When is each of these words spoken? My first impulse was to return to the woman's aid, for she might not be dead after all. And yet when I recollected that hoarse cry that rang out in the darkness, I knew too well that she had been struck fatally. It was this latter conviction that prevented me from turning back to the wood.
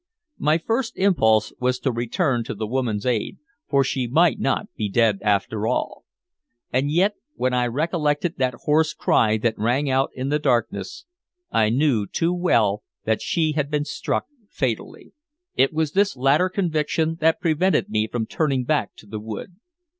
My 0.39 0.57
first 0.57 0.97
impulse 0.97 1.53
was 1.59 1.77
to 1.81 1.91
return 1.91 2.43
to 2.45 2.55
the 2.55 2.65
woman's 2.65 3.05
aid, 3.05 3.37
for 3.69 3.83
she 3.83 4.07
might 4.07 4.39
not 4.39 4.65
be 4.75 4.89
dead 4.89 5.19
after 5.21 5.67
all. 5.67 6.05
And 6.73 6.89
yet 6.89 7.17
when 7.35 7.53
I 7.53 7.67
recollected 7.67 8.37
that 8.37 8.55
hoarse 8.63 8.95
cry 8.95 9.37
that 9.37 9.59
rang 9.59 9.91
out 9.91 10.09
in 10.15 10.29
the 10.29 10.39
darkness, 10.39 11.05
I 11.51 11.69
knew 11.69 12.07
too 12.07 12.33
well 12.33 12.81
that 13.05 13.21
she 13.21 13.51
had 13.51 13.69
been 13.69 13.85
struck 13.85 14.25
fatally. 14.49 15.13
It 15.55 15.71
was 15.71 15.91
this 15.91 16.17
latter 16.17 16.49
conviction 16.49 17.17
that 17.19 17.39
prevented 17.39 17.89
me 17.91 18.07
from 18.07 18.25
turning 18.25 18.63
back 18.63 18.95
to 18.95 19.05
the 19.05 19.19
wood. 19.19 19.57